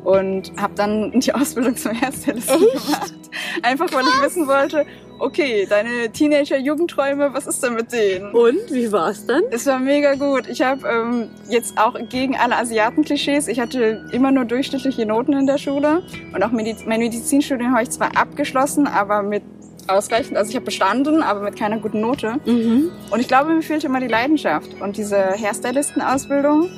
[0.03, 3.13] und habe dann die Ausbildung zum Hairstylisten gemacht.
[3.61, 4.85] Einfach weil ich wissen wollte,
[5.19, 8.31] okay, deine Teenager-Jugendträume, was ist denn mit denen?
[8.31, 9.43] Und wie war's dann?
[9.51, 10.47] Es war mega gut.
[10.47, 15.45] Ich habe ähm, jetzt auch gegen alle Asiaten-Klischees, ich hatte immer nur durchschnittliche Noten in
[15.45, 19.43] der Schule und auch Mediz mein Medizinstudium habe ich zwar abgeschlossen, aber mit
[19.89, 22.35] ausreichend, also ich habe bestanden, aber mit keiner guten Note.
[22.45, 22.91] Mhm.
[23.09, 24.79] Und ich glaube, mir fehlte immer die Leidenschaft.
[24.81, 26.69] Und diese Hairstylisten-Ausbildung,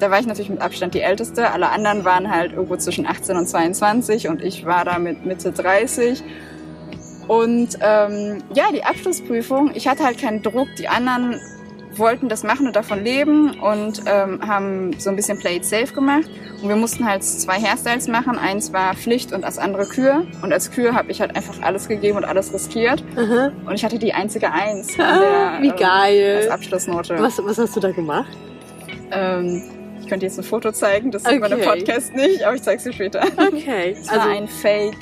[0.00, 1.50] da war ich natürlich mit Abstand die Älteste.
[1.50, 5.52] Alle anderen waren halt irgendwo zwischen 18 und 22 und ich war da mit Mitte
[5.52, 6.22] 30.
[7.28, 10.68] Und ähm, ja, die Abschlussprüfung, ich hatte halt keinen Druck.
[10.78, 11.40] Die anderen
[11.98, 15.92] wollten das machen und davon leben und ähm, haben so ein bisschen Play it safe
[15.92, 16.28] gemacht.
[16.62, 18.38] Und wir mussten halt zwei Hairstyles machen.
[18.38, 20.26] Eins war Pflicht und das andere Kür.
[20.42, 23.02] Und als Kür habe ich halt einfach alles gegeben und alles riskiert.
[23.16, 23.52] Aha.
[23.66, 26.36] Und ich hatte die einzige Eins Ah, der, wie ähm, geil.
[26.42, 27.16] als Abschlussnote.
[27.18, 28.30] Was, was hast du da gemacht?
[29.12, 29.62] Ähm,
[30.00, 31.68] ich könnte jetzt ein Foto zeigen, das sieht man im Okay.
[31.68, 33.22] Podcast nicht, aber ich zeig's dir später.
[33.36, 33.96] Okay.
[34.00, 34.96] Es war ein Fake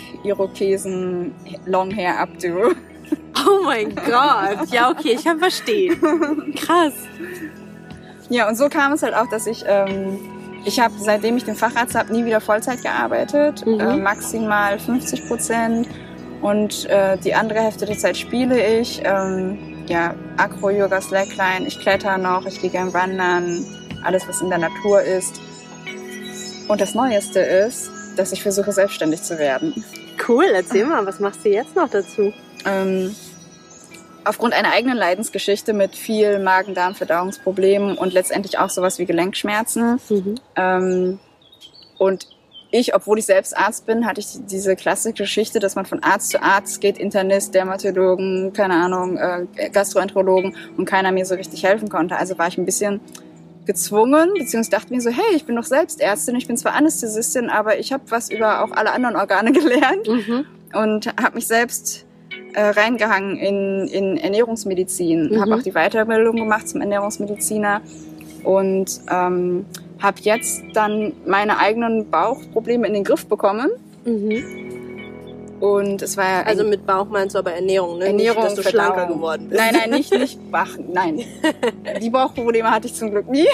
[3.46, 4.68] Oh mein Gott.
[4.70, 6.54] Ja, okay, ich kann verstehen.
[6.56, 6.92] Krass.
[8.28, 10.18] Ja, und so kam es halt auch, dass ich, ähm,
[10.64, 13.80] ich habe, seitdem ich den Facharzt habe, nie wieder Vollzeit gearbeitet, Mhm.
[13.80, 15.88] äh, maximal 50 Prozent.
[16.40, 21.78] Und äh, die andere Hälfte der Zeit spiele ich, ähm, ja, Acro, Yoga, Slackline, ich
[21.80, 23.64] kletter noch, ich gehe gern wandern,
[24.04, 25.40] alles, was in der Natur ist.
[26.68, 29.84] Und das Neueste ist, dass ich versuche, selbstständig zu werden.
[30.28, 32.32] Cool, erzähl mal, was machst du jetzt noch dazu?
[32.66, 33.14] ähm,
[34.24, 40.00] aufgrund einer eigenen Leidensgeschichte mit viel Magen-Darm-Verdauungsproblemen und letztendlich auch sowas wie Gelenkschmerzen.
[40.08, 40.34] Mhm.
[40.56, 41.18] Ähm,
[41.98, 42.28] und
[42.70, 46.30] ich, obwohl ich selbst Arzt bin, hatte ich diese klassische Geschichte, dass man von Arzt
[46.30, 51.88] zu Arzt geht, Internist, Dermatologen, keine Ahnung, äh, Gastroenterologen und keiner mir so richtig helfen
[51.88, 52.16] konnte.
[52.16, 53.00] Also war ich ein bisschen
[53.64, 57.48] gezwungen, beziehungsweise dachte mir so, hey, ich bin doch selbst Ärztin, ich bin zwar Anästhesistin,
[57.48, 60.44] aber ich habe was über auch alle anderen Organe gelernt Mhm.
[60.74, 62.04] und habe mich selbst
[62.54, 65.30] äh, reingehangen in, in Ernährungsmedizin.
[65.30, 65.40] Mhm.
[65.40, 67.80] Habe auch die Weiterbildung gemacht zum Ernährungsmediziner
[68.44, 69.64] und ähm,
[70.00, 73.70] habe jetzt dann meine eigenen Bauchprobleme in den Griff bekommen.
[74.04, 74.42] Mhm.
[75.60, 78.06] Und es war Also mit Bauch meinst du aber Ernährung, ne?
[78.06, 78.92] Ernährung, Nicht, dass du Verdauung.
[78.94, 79.60] schlanker geworden bist.
[79.62, 81.20] Nein, nein, nicht, nicht Bach, nein.
[82.02, 83.46] Die Bauchprobleme hatte ich zum Glück nie.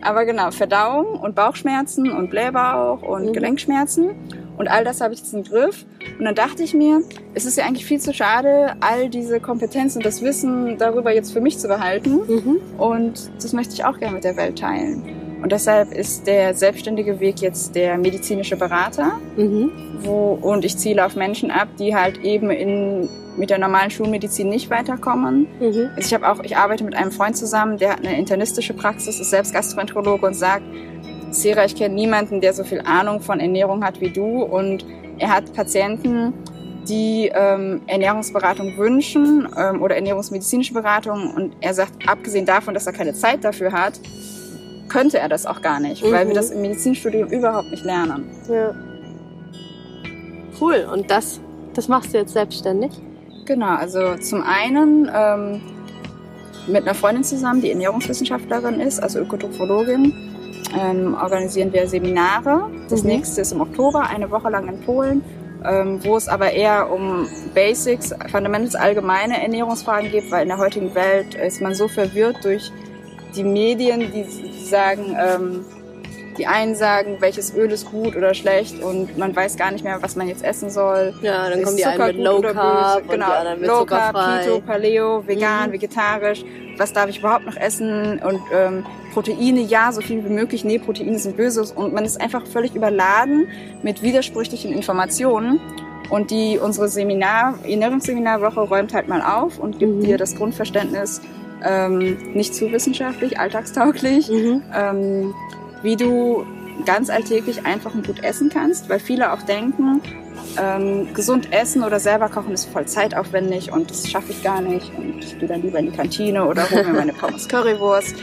[0.00, 3.32] Aber genau, Verdauung und Bauchschmerzen und Blähbauch und Mhm.
[3.32, 4.10] Gelenkschmerzen.
[4.56, 5.84] Und all das habe ich jetzt im Griff.
[6.18, 7.02] Und dann dachte ich mir,
[7.34, 11.32] es ist ja eigentlich viel zu schade, all diese Kompetenz und das Wissen darüber jetzt
[11.32, 12.20] für mich zu behalten.
[12.26, 12.60] Mhm.
[12.78, 15.02] Und das möchte ich auch gerne mit der Welt teilen.
[15.42, 19.70] Und deshalb ist der selbstständige Weg jetzt der medizinische Berater Mhm.
[20.02, 24.48] wo, und ich ziele auf Menschen ab, die halt eben in, mit der normalen Schulmedizin
[24.48, 25.46] nicht weiterkommen.
[25.60, 25.90] Mhm.
[25.96, 29.20] Also ich habe auch, ich arbeite mit einem Freund zusammen, der hat eine internistische Praxis,
[29.20, 30.64] ist selbst Gastroenterologe und sagt,
[31.34, 34.84] Sera, ich kenne niemanden, der so viel Ahnung von Ernährung hat wie du und
[35.18, 36.32] er hat Patienten,
[36.88, 42.92] die ähm, Ernährungsberatung wünschen ähm, oder ernährungsmedizinische Beratung und er sagt, abgesehen davon, dass er
[42.92, 43.94] keine Zeit dafür hat,
[44.88, 46.28] könnte er das auch gar nicht, weil Mhm.
[46.28, 48.28] wir das im Medizinstudium überhaupt nicht lernen.
[48.48, 48.74] Ja.
[50.60, 50.86] Cool.
[50.92, 51.40] Und das,
[51.72, 52.92] das machst du jetzt selbstständig?
[53.46, 55.60] Genau, also zum einen ähm,
[56.66, 60.33] mit einer Freundin zusammen, die Ernährungswissenschaftlerin ist, also Ökotrophologin,
[60.78, 62.70] ähm, organisieren wir Seminare.
[62.88, 63.10] Das Mhm.
[63.10, 65.22] nächste ist im Oktober, eine Woche lang in Polen,
[65.64, 70.94] ähm, wo es aber eher um Basics, Fundamentals, allgemeine Ernährungsfragen geht, weil in der heutigen
[70.94, 72.70] Welt ist man so verwirrt durch
[73.34, 74.24] die Medien, die
[74.64, 75.64] sagen, ähm,
[76.38, 80.02] die einen sagen, welches Öl ist gut oder schlecht und man weiß gar nicht mehr,
[80.02, 81.14] was man jetzt essen soll.
[81.22, 83.08] Ja, dann Ist kommen die einen Zucker mit gut Low Carb?
[83.08, 84.42] Genau, die anderen mit Low Carb.
[84.42, 85.72] Keto, Paleo, vegan, Mhm.
[85.74, 86.44] vegetarisch.
[86.76, 88.18] Was darf ich überhaupt noch essen?
[88.20, 90.64] Und ähm, Proteine, ja, so viel wie möglich.
[90.64, 91.62] Nee, Proteine sind böse.
[91.74, 93.46] Und man ist einfach völlig überladen
[93.82, 95.60] mit widersprüchlichen Informationen.
[96.10, 100.00] Und die unsere Seminar, Ernährungsseminarwoche räumt halt mal auf und gibt Mhm.
[100.04, 101.20] dir das Grundverständnis
[101.66, 104.62] ähm, nicht zu wissenschaftlich, alltagstauglich, Mhm.
[104.76, 105.34] ähm,
[105.84, 106.44] wie du
[106.84, 110.00] ganz alltäglich einfach und gut essen kannst, weil viele auch denken,
[110.60, 114.92] ähm, gesund essen oder selber kochen ist voll zeitaufwendig und das schaffe ich gar nicht
[114.96, 118.16] und ich gehe dann lieber in die Kantine oder hole mir meine Pommes Currywurst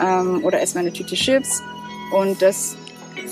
[0.00, 1.62] ähm, oder esse meine Tüte Chips
[2.12, 2.76] und das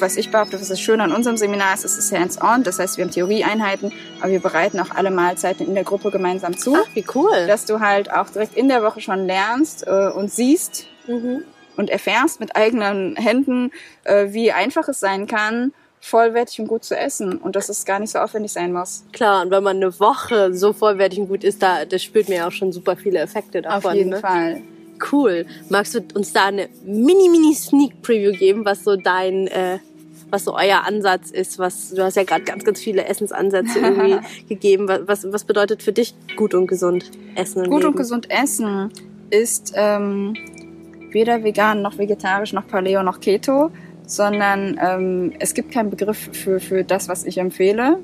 [0.00, 2.62] was ich behaupte, was das Schöne an unserem Seminar ist, ist es hands-on.
[2.62, 6.56] Das heißt, wir haben Theorieeinheiten, aber wir bereiten auch alle Mahlzeiten in der Gruppe gemeinsam
[6.56, 7.46] zu, Ach, wie cool.
[7.48, 11.42] dass du halt auch direkt in der Woche schon lernst äh, und siehst, Mhm.
[11.78, 13.70] Und erfährst mit eigenen Händen,
[14.04, 17.98] äh, wie einfach es sein kann, vollwertig und gut zu essen und dass es gar
[18.00, 19.04] nicht so aufwendig sein muss.
[19.12, 22.36] Klar, und wenn man eine Woche so vollwertig und gut ist, da, das spürt mir
[22.36, 23.90] ja auch schon super viele Effekte davon.
[23.92, 24.18] Auf jeden ne?
[24.18, 24.62] Fall.
[25.12, 25.46] Cool.
[25.68, 29.78] Magst du uns da eine mini, mini Sneak Preview geben, was so dein, äh,
[30.30, 34.18] was so euer Ansatz ist, was du hast ja gerade ganz, ganz viele Essensansätze irgendwie
[34.48, 34.88] gegeben.
[34.88, 37.62] Was, was bedeutet für dich gut und gesund essen?
[37.62, 37.92] Und gut leben?
[37.92, 38.90] und gesund essen
[39.30, 40.34] ist ähm,
[41.10, 43.70] weder vegan noch vegetarisch noch Paleo noch Keto,
[44.06, 47.98] sondern ähm, es gibt keinen Begriff für, für das, was ich empfehle.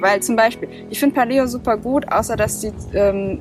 [0.00, 3.40] Weil zum Beispiel, ich finde Paleo super gut, außer dass die ähm,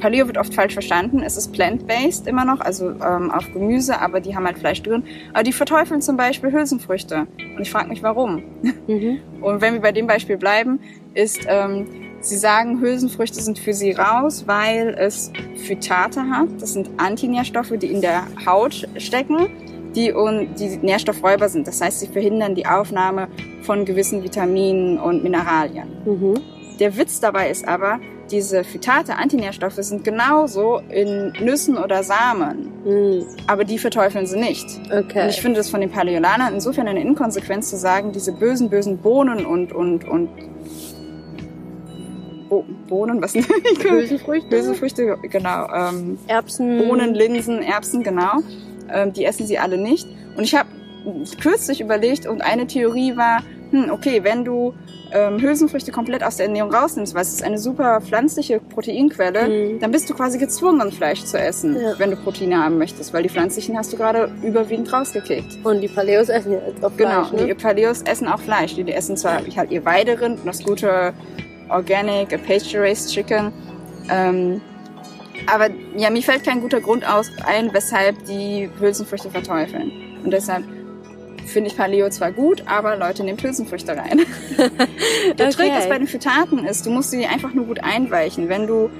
[0.00, 1.22] Paleo wird oft falsch verstanden.
[1.22, 5.04] Es ist plant-based immer noch, also ähm, auf Gemüse, aber die haben halt Fleisch drin.
[5.32, 7.26] Aber die verteufeln zum Beispiel Hülsenfrüchte.
[7.38, 8.42] Und ich frage mich, warum.
[8.86, 9.20] Mhm.
[9.40, 10.80] Und wenn wir bei dem Beispiel bleiben,
[11.14, 11.86] ist, ähm,
[12.24, 16.48] sie sagen, Hülsenfrüchte sind für sie raus, weil es Phytate hat.
[16.58, 19.48] Das sind Antinährstoffe, die in der Haut stecken
[19.94, 21.66] die, und, die Nährstoffräuber sind.
[21.66, 23.28] Das heißt, sie verhindern die Aufnahme
[23.62, 25.88] von gewissen Vitaminen und Mineralien.
[26.04, 26.40] Mhm.
[26.80, 32.72] Der Witz dabei ist aber, diese Phytate, Antinährstoffe sind genauso in Nüssen oder Samen.
[32.84, 33.26] Mhm.
[33.46, 34.66] Aber die verteufeln sie nicht.
[34.86, 35.22] Okay.
[35.22, 38.98] Und ich finde das von den Paläolanern insofern eine Inkonsequenz zu sagen, diese bösen, bösen
[38.98, 40.30] Bohnen und, und, und
[42.54, 43.46] Bo Bohnen, was sind
[43.82, 44.56] Hülsenfrüchte?
[44.56, 45.66] Hülsenfrüchte, genau.
[45.74, 46.78] Ähm, Erbsen.
[46.78, 48.40] Bohnen, Linsen, Erbsen, genau.
[48.92, 50.06] Ähm, die essen sie alle nicht.
[50.36, 50.68] Und ich habe
[51.40, 54.74] kürzlich überlegt und eine Theorie war, hm, okay, wenn du
[55.12, 59.80] ähm, Hülsenfrüchte komplett aus der Ernährung rausnimmst, weil es ist eine super pflanzliche Proteinquelle, mhm.
[59.80, 61.98] dann bist du quasi gezwungen, Fleisch zu essen, ja.
[61.98, 65.64] wenn du Proteine haben möchtest, weil die pflanzlichen hast du gerade überwiegend rausgekickt.
[65.64, 67.30] Und die Paleos essen ja jetzt auch Fleisch.
[67.30, 67.46] Genau, ne?
[67.46, 68.74] die Paleos essen auch Fleisch.
[68.74, 71.12] Die, die essen zwar halt ihr Weiderind und das gute
[71.74, 73.52] Organic, Paste-Raised Chicken,
[74.10, 74.60] ähm,
[75.52, 79.92] aber ja, mir fällt kein guter Grund aus ein, weshalb die Hülsenfrüchte verteufeln.
[80.22, 80.64] Und deshalb
[81.46, 84.20] finde ich Paleo zwar gut, aber Leute, nehmt Hülsenfrüchte rein.
[85.38, 85.50] Der okay.
[85.50, 88.48] Trick ist bei den Phytaten ist, du musst sie einfach nur gut einweichen.
[88.48, 88.90] Wenn du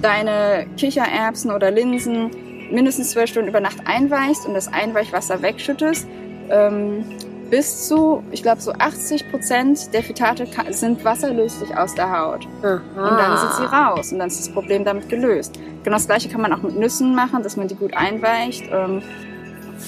[0.00, 2.30] deine Kichererbsen oder Linsen
[2.72, 6.06] mindestens zwölf Stunden über Nacht einweichst und das Einweichwasser wegschüttest,
[6.50, 7.04] ähm,
[7.52, 12.48] bis zu, ich glaube, so 80 Prozent der Phytate sind wasserlöslich aus der Haut.
[12.62, 12.80] Aha.
[12.96, 15.60] Und dann sind sie raus und dann ist das Problem damit gelöst.
[15.84, 18.64] Genau das gleiche kann man auch mit Nüssen machen, dass man die gut einweicht.
[18.72, 19.02] Ähm,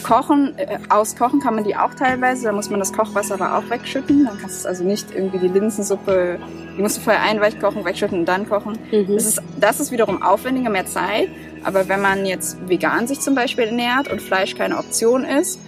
[0.02, 3.70] kochen, äh, auskochen kann man die auch teilweise, da muss man das Kochwasser aber auch
[3.70, 4.26] wegschütten.
[4.26, 6.38] Dann kannst du also nicht irgendwie die Linsensuppe,
[6.76, 8.78] die musst du vorher einweich kochen, wegschütten und dann kochen.
[8.92, 9.14] Mhm.
[9.14, 11.30] Das, ist, das ist wiederum aufwendiger, mehr Zeit.
[11.64, 15.58] Aber wenn man jetzt vegan sich zum Beispiel ernährt und Fleisch keine Option ist,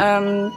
[0.00, 0.50] ähm,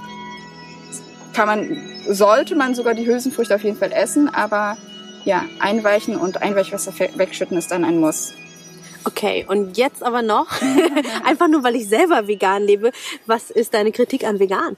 [1.35, 4.77] kann man, sollte man sogar die Hülsenfrüchte auf jeden Fall essen, aber
[5.25, 8.33] ja, einweichen und Einweichwasser wegschütten ist dann ein Muss.
[9.03, 10.47] Okay, und jetzt aber noch,
[11.25, 12.91] einfach nur weil ich selber vegan lebe,
[13.25, 14.77] was ist deine Kritik an vegan?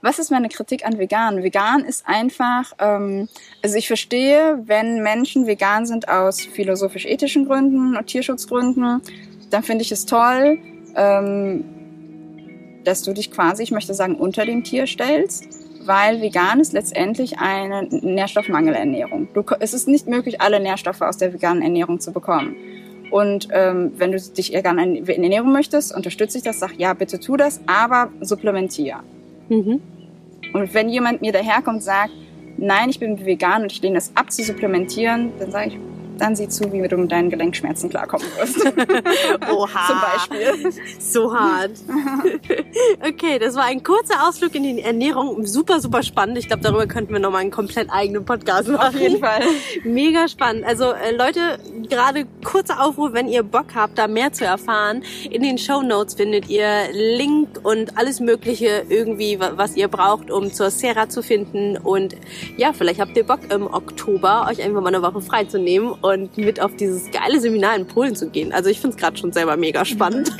[0.00, 1.44] Was ist meine Kritik an vegan?
[1.44, 3.28] Vegan ist einfach, ähm,
[3.62, 9.00] also ich verstehe, wenn Menschen vegan sind aus philosophisch-ethischen Gründen und Tierschutzgründen,
[9.50, 10.58] dann finde ich es toll,
[10.96, 11.64] ähm,
[12.82, 17.38] dass du dich quasi, ich möchte sagen, unter dem Tier stellst weil vegan ist letztendlich
[17.38, 19.28] eine Nährstoffmangelernährung.
[19.34, 22.56] Du, es ist nicht möglich, alle Nährstoffe aus der veganen Ernährung zu bekommen.
[23.10, 27.36] Und ähm, wenn du dich vegan ernähren möchtest, unterstütze ich das, sag ja, bitte tu
[27.36, 29.00] das, aber supplementier.
[29.48, 29.80] Mhm.
[30.54, 32.12] Und wenn jemand mir daherkommt und sagt,
[32.56, 35.78] nein, ich bin vegan und ich lehne das ab zu supplementieren, dann sage ich,
[36.18, 38.64] dann sieh zu, wie du mit deinen Gelenkschmerzen klarkommen wirst.
[39.50, 39.86] Oha.
[39.86, 40.72] Zum Beispiel.
[40.98, 41.72] So hart.
[43.08, 45.44] okay, das war ein kurzer Ausflug in die Ernährung.
[45.46, 46.38] Super, super spannend.
[46.38, 48.94] Ich glaube, darüber könnten wir nochmal einen komplett eigenen Podcast machen.
[48.94, 49.42] Auf jeden Fall.
[49.84, 50.64] Mega spannend.
[50.64, 55.02] Also äh, Leute, gerade kurzer Aufruf, wenn ihr Bock habt, da mehr zu erfahren.
[55.30, 60.52] In den Show Notes findet ihr Link und alles Mögliche irgendwie, was ihr braucht, um
[60.52, 61.76] zur Serra zu finden.
[61.76, 62.16] Und
[62.56, 66.60] ja, vielleicht habt ihr Bock im Oktober, euch einfach mal eine Woche freizunehmen und mit
[66.60, 68.52] auf dieses geile Seminar in Polen zu gehen.
[68.52, 70.32] Also ich finde es gerade schon selber mega spannend.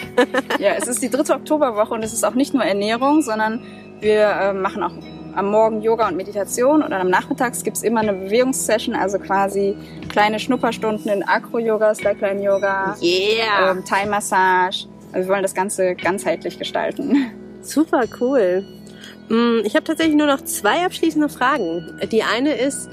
[0.58, 3.62] ja, es ist die dritte Oktoberwoche und es ist auch nicht nur Ernährung, sondern
[4.00, 4.92] wir äh, machen auch
[5.34, 9.76] am Morgen Yoga und Meditation und dann am Nachmittags gibt's immer eine Bewegungssession, also quasi
[10.08, 13.70] kleine Schnupperstunden in Acro-Yoga, Slackline-Yoga, yeah.
[13.70, 14.86] ähm, Thai-Massage.
[15.12, 17.30] Also wir wollen das Ganze ganzheitlich gestalten.
[17.62, 18.64] Super cool.
[19.28, 21.98] Mm, ich habe tatsächlich nur noch zwei abschließende Fragen.
[22.10, 22.90] Die eine ist,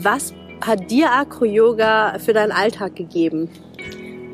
[0.00, 3.50] was hat dir Acro-Yoga für deinen Alltag gegeben?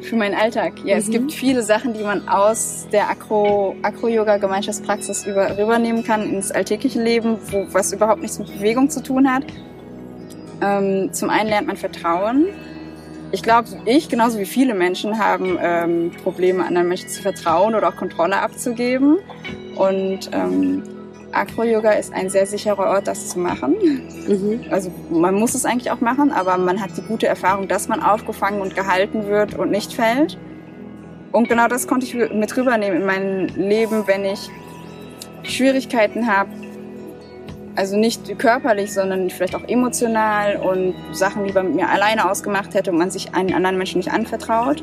[0.01, 0.75] Für meinen Alltag.
[0.85, 1.01] Ja, mhm.
[1.01, 7.39] es gibt viele Sachen, die man aus der Acro-Yoga-Gemeinschaftspraxis über, rübernehmen kann ins alltägliche Leben,
[7.51, 9.45] wo, was überhaupt nichts mit Bewegung zu tun hat.
[10.61, 12.47] Ähm, zum einen lernt man Vertrauen.
[13.31, 17.89] Ich glaube, ich genauso wie viele Menschen haben ähm, Probleme, anderen Menschen zu vertrauen oder
[17.89, 19.19] auch Kontrolle abzugeben.
[19.77, 20.83] Und ähm,
[21.33, 23.77] Acro-Yoga ist ein sehr sicherer Ort, das zu machen.
[24.27, 24.65] Mhm.
[24.71, 28.03] Also man muss es eigentlich auch machen, aber man hat die gute Erfahrung, dass man
[28.03, 30.39] aufgefangen und gehalten wird und nicht fällt.
[31.33, 34.49] Und genau das konnte ich mit rübernehmen in mein Leben, wenn ich
[35.43, 36.51] Schwierigkeiten habe,
[37.77, 42.75] Also nicht körperlich, sondern vielleicht auch emotional und Sachen, die man mit mir alleine ausgemacht
[42.75, 44.83] hätte und man sich einen anderen Menschen nicht anvertraut.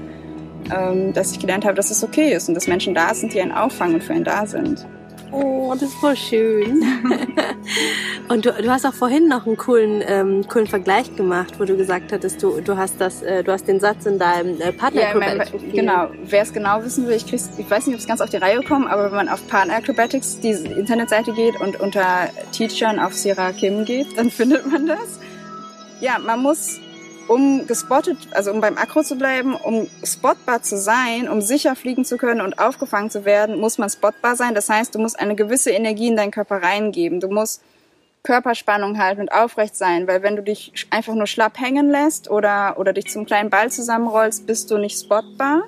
[0.74, 3.42] Ähm, dass ich gelernt habe, dass es okay ist und dass Menschen da sind, die
[3.42, 4.88] einen auffangen und für einen da sind.
[5.32, 6.84] Oh, das ist voll schön.
[8.30, 11.76] und du, du hast auch vorhin noch einen coolen, ähm, coolen Vergleich gemacht, wo du
[11.76, 15.02] gesagt hattest, du, du hast das, äh, du hast den Satz in deinem äh, Partner
[15.02, 15.52] ja, Acrobatics.
[15.52, 16.10] Mein, genau.
[16.24, 18.38] Wer es genau wissen will, ich, krieg's, ich weiß nicht, ob es ganz auf die
[18.38, 23.14] Reihe kommt, aber wenn man auf Partner Acrobatics die Internetseite geht und unter Teachern auf
[23.14, 25.20] Sierra Kim geht, dann findet man das.
[26.02, 26.80] Ja, man muss
[27.28, 32.06] um gespottet, also um beim Akro zu bleiben, um spotbar zu sein, um sicher fliegen
[32.06, 34.56] zu können und aufgefangen zu werden, muss man spotbar sein.
[34.56, 37.20] Das heißt, du musst eine gewisse Energie in deinen Körper reingeben.
[37.20, 37.62] Du musst
[38.24, 42.78] Körperspannung halten und aufrecht sein, weil wenn du dich einfach nur schlapp hängen lässt oder,
[42.78, 45.64] oder dich zum kleinen Ball zusammenrollst, bist du nicht spotbar.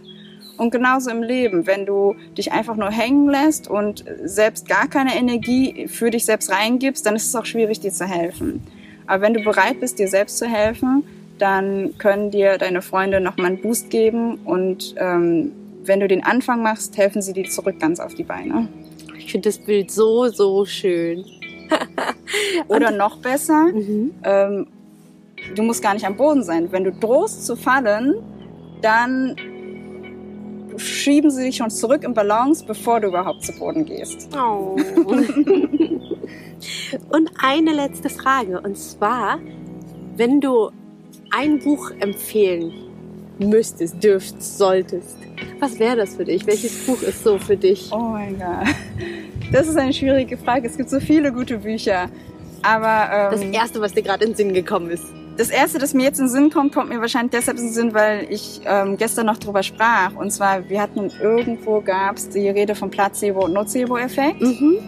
[0.58, 5.16] Und genauso im Leben, wenn du dich einfach nur hängen lässt und selbst gar keine
[5.16, 8.66] Energie für dich selbst reingibst, dann ist es auch schwierig, dir zu helfen.
[9.06, 11.04] Aber wenn du bereit bist, dir selbst zu helfen,
[11.38, 15.52] dann können dir deine Freunde nochmal einen Boost geben und ähm,
[15.84, 18.68] wenn du den Anfang machst, helfen sie dir zurück ganz auf die Beine.
[19.18, 21.26] Ich finde das Bild so, so schön.
[22.68, 24.14] Oder noch besser, mhm.
[24.24, 24.68] ähm,
[25.56, 26.72] du musst gar nicht am Boden sein.
[26.72, 28.16] Wenn du drohst zu fallen,
[28.82, 29.36] dann
[30.78, 34.30] schieben sie dich schon zurück im Balance, bevor du überhaupt zu Boden gehst.
[34.38, 34.76] Oh.
[37.10, 39.40] und eine letzte Frage, und zwar,
[40.16, 40.70] wenn du
[41.32, 42.74] ein Buch empfehlen
[43.40, 45.18] müsstest, dürftest, solltest,
[45.60, 46.46] was wäre das für dich?
[46.48, 47.90] Welches Buch ist so für dich?
[47.92, 48.68] Oh mein Gott.
[49.52, 50.68] Das ist eine schwierige Frage.
[50.68, 52.10] Es gibt so viele gute Bücher.
[52.64, 55.06] Aber ähm, das erste, was dir gerade in den Sinn gekommen ist.
[55.38, 57.74] Das erste, das mir jetzt in den Sinn kommt, kommt mir wahrscheinlich deshalb in den
[57.74, 60.16] Sinn, weil ich ähm, gestern noch drüber sprach.
[60.16, 64.42] Und zwar, wir hatten irgendwo gab's die Rede vom Placebo- und Nocebo-Effekt.
[64.42, 64.80] Mhm.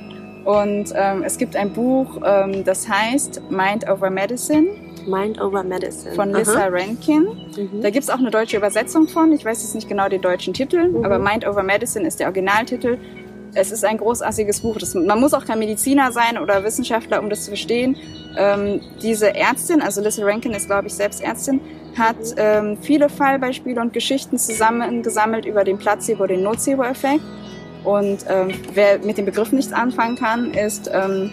[0.45, 4.67] Und ähm, es gibt ein Buch, ähm, das heißt Mind Over Medicine.
[5.07, 6.13] Mind Over Medicine.
[6.15, 6.67] Von Lissa Aha.
[6.67, 7.23] Rankin.
[7.23, 7.81] Mhm.
[7.81, 9.31] Da gibt's auch eine deutsche Übersetzung von.
[9.31, 11.05] Ich weiß jetzt nicht genau den deutschen Titel, mhm.
[11.05, 12.97] aber Mind Over Medicine ist der Originaltitel.
[13.53, 14.77] Es ist ein großartiges Buch.
[14.77, 17.97] Das, man muss auch kein Mediziner sein oder Wissenschaftler, um das zu verstehen.
[18.37, 21.59] Ähm, diese Ärztin, also Lissa Rankin ist, glaube ich, selbst Ärztin,
[21.97, 27.23] hat ähm, viele Fallbeispiele und Geschichten zusammengesammelt über den Placebo- den Nocebo-Effekt.
[27.83, 31.31] Und ähm, wer mit dem Begriff nichts anfangen kann, ist ähm,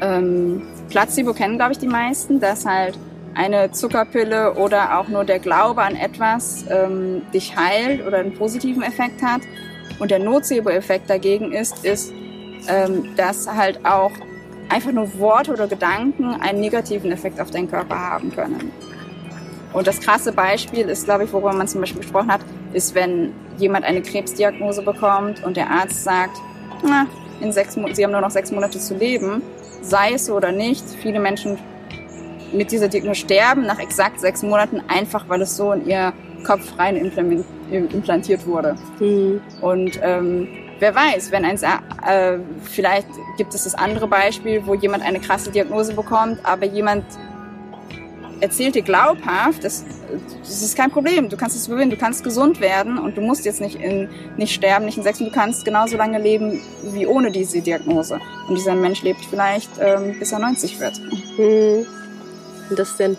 [0.00, 2.98] ähm, Placebo kennen, glaube ich, die meisten, dass halt
[3.34, 8.82] eine Zuckerpille oder auch nur der Glaube an etwas ähm, dich heilt oder einen positiven
[8.82, 9.42] Effekt hat.
[9.98, 12.12] Und der Nocebo-Effekt dagegen ist, ist,
[12.68, 14.12] ähm, dass halt auch
[14.68, 18.72] einfach nur Worte oder Gedanken einen negativen Effekt auf deinen Körper haben können.
[19.72, 22.40] Und das krasse Beispiel ist, glaube ich, worüber man zum Beispiel gesprochen hat,
[22.72, 26.38] ist, wenn jemand eine Krebsdiagnose bekommt und der Arzt sagt,
[26.82, 27.06] na,
[27.40, 29.42] in sechs, sie haben nur noch sechs Monate zu leben
[29.88, 31.58] sei es so oder nicht, viele Menschen
[32.52, 36.12] mit dieser Diagnose sterben nach exakt sechs Monaten, einfach weil es so in ihr
[36.44, 38.76] Kopf rein implantiert wurde.
[39.00, 39.40] Mhm.
[39.60, 45.04] Und ähm, wer weiß, wenn ein, äh, vielleicht gibt es das andere Beispiel, wo jemand
[45.04, 47.04] eine krasse Diagnose bekommt, aber jemand
[48.40, 49.84] erzählt dir glaubhaft, das,
[50.40, 53.44] das ist kein Problem, du kannst es überwinden, du kannst gesund werden und du musst
[53.44, 56.60] jetzt nicht, in, nicht sterben, nicht in sechs, du kannst genauso lange leben
[56.92, 58.20] wie ohne diese Diagnose.
[58.48, 61.00] Und dieser Mensch lebt vielleicht ähm, bis er 90 wird.
[61.36, 61.86] Hm.
[62.70, 63.16] Und das denn?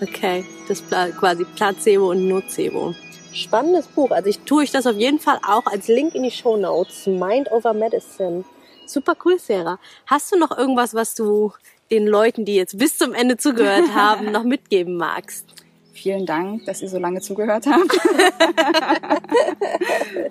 [0.00, 2.94] Okay, das quasi Placebo und Nocebo.
[3.32, 4.10] Spannendes Buch.
[4.10, 7.06] Also ich tue ich das auf jeden Fall auch als Link in die Show Notes.
[7.06, 8.44] Mind over Medicine.
[8.86, 9.78] Super cool, Sarah.
[10.06, 11.52] Hast du noch irgendwas, was du
[11.90, 15.46] den Leuten, die jetzt bis zum Ende zugehört haben, noch mitgeben magst?
[15.92, 18.00] Vielen Dank, dass ihr so lange zugehört habt.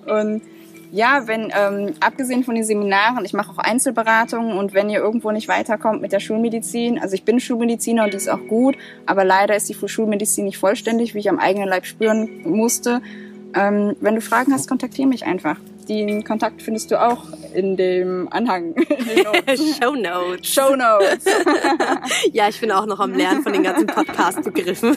[0.10, 0.41] und
[0.91, 5.30] ja, wenn ähm, abgesehen von den Seminaren, ich mache auch Einzelberatungen und wenn ihr irgendwo
[5.32, 9.24] nicht weiterkommt mit der Schulmedizin, also ich bin Schulmediziner und die ist auch gut, aber
[9.24, 13.02] leider ist die Schulmedizin nicht vollständig, wie ich am eigenen Leib spüren musste.
[13.54, 15.58] Ähm, wenn du Fragen hast, kontaktiere mich einfach.
[15.89, 17.23] Den Kontakt findest du auch
[17.56, 18.75] in dem Anhang.
[19.82, 20.47] Show Notes.
[20.47, 21.25] Show Notes.
[22.32, 24.95] ja, ich bin auch noch am Lernen von den ganzen Podcast-Begriffen.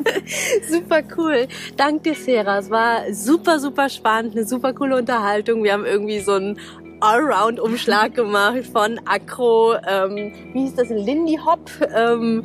[0.70, 1.46] super cool.
[1.76, 2.60] Dank dir, Sarah.
[2.60, 5.62] Es war super, super spannend, eine super coole Unterhaltung.
[5.64, 6.58] Wir haben irgendwie so ein
[7.00, 12.42] Allround-Umschlag gemacht von Akro, ähm, wie hieß das, Lindy Hop, ähm,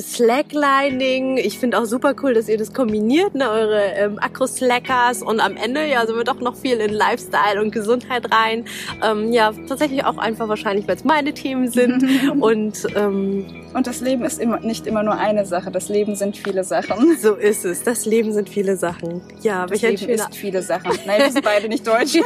[0.00, 1.36] Slacklining.
[1.36, 3.50] Ich finde auch super cool, dass ihr das kombiniert, ne?
[3.50, 7.72] eure ähm, Akro-Slackers und am Ende ja sind wir doch noch viel in Lifestyle und
[7.72, 8.64] Gesundheit rein.
[9.02, 12.04] Ähm, ja, tatsächlich auch einfach wahrscheinlich, weil es meine Themen sind
[12.40, 15.70] und ähm, und das Leben ist immer, nicht immer nur eine Sache.
[15.70, 17.16] Das Leben sind viele Sachen.
[17.22, 17.84] So ist es.
[17.84, 19.20] Das Leben sind viele Sachen.
[19.42, 20.14] Ja, das Leben schöner...
[20.14, 20.90] ist viele Sachen.
[21.06, 22.18] Nein, wir sind beide nicht deutsch.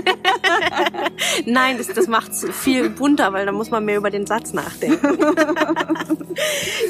[1.44, 4.54] Nein, das, das macht es viel bunter, weil da muss man mehr über den Satz
[4.54, 5.18] nachdenken.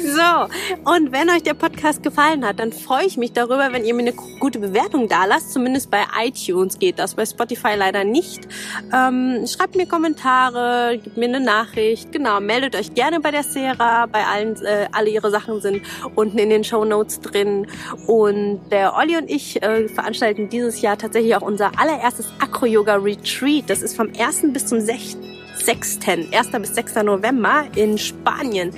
[0.05, 0.47] so,
[0.83, 4.01] und wenn euch der Podcast gefallen hat, dann freue ich mich darüber, wenn ihr mir
[4.01, 5.53] eine gute Bewertung da lasst.
[5.53, 8.47] Zumindest bei iTunes geht das, bei Spotify leider nicht.
[8.93, 12.11] Ähm, schreibt mir Kommentare, gebt mir eine Nachricht.
[12.11, 15.81] Genau, meldet euch gerne bei der Sera, bei allen, äh, alle ihre Sachen sind
[16.15, 17.67] unten in den Show Notes drin.
[18.05, 23.69] Und der Olli und ich äh, veranstalten dieses Jahr tatsächlich auch unser allererstes Acro-Yoga-Retreat.
[23.69, 24.53] Das ist vom 1.
[24.53, 25.17] bis zum 6.
[25.57, 25.99] 6.
[26.07, 26.51] 1.
[26.59, 26.95] bis 6.
[27.03, 28.71] November in Spanien.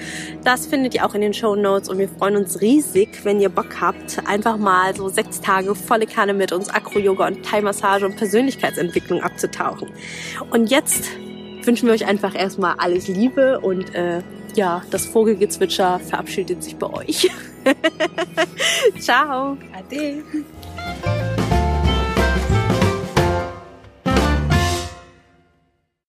[0.43, 3.49] Das findet ihr auch in den Show Notes und wir freuen uns riesig, wenn ihr
[3.49, 8.15] Bock habt, einfach mal so sechs Tage volle Kanne mit uns Acro-Yoga und Thai-Massage und
[8.15, 9.89] Persönlichkeitsentwicklung abzutauchen.
[10.49, 11.09] Und jetzt
[11.63, 14.21] wünschen wir euch einfach erstmal alles Liebe und äh,
[14.55, 17.29] ja, das Vogelgezwitscher verabschiedet sich bei euch.
[18.99, 19.57] Ciao.
[19.73, 20.23] Ade.